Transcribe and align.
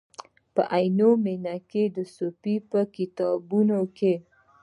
په 0.53 0.61
عینومېنه 0.75 1.55
کې 1.69 1.83
د 1.95 1.97
صحاف 2.15 2.47
په 2.71 2.81
کتابتون 2.95 3.69
کې. 3.97 4.13